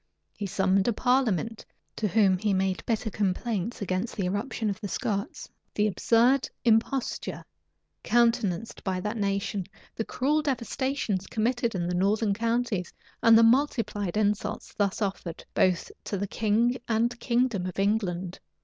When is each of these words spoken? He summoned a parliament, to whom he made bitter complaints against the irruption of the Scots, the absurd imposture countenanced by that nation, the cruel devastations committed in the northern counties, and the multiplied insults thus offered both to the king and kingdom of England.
He 0.35 0.47
summoned 0.47 0.87
a 0.87 0.93
parliament, 0.93 1.63
to 1.97 2.07
whom 2.07 2.39
he 2.39 2.55
made 2.55 2.83
bitter 2.87 3.11
complaints 3.11 3.83
against 3.83 4.15
the 4.15 4.25
irruption 4.25 4.67
of 4.67 4.81
the 4.81 4.87
Scots, 4.87 5.47
the 5.75 5.85
absurd 5.85 6.49
imposture 6.65 7.43
countenanced 8.01 8.83
by 8.83 8.99
that 8.99 9.15
nation, 9.17 9.67
the 9.95 10.03
cruel 10.03 10.41
devastations 10.41 11.27
committed 11.27 11.75
in 11.75 11.85
the 11.85 11.93
northern 11.93 12.33
counties, 12.33 12.91
and 13.21 13.37
the 13.37 13.43
multiplied 13.43 14.17
insults 14.17 14.73
thus 14.73 15.03
offered 15.03 15.45
both 15.53 15.91
to 16.05 16.17
the 16.17 16.25
king 16.27 16.77
and 16.87 17.19
kingdom 17.19 17.67
of 17.67 17.77
England. 17.77 18.39